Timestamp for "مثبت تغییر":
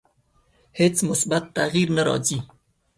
1.09-1.87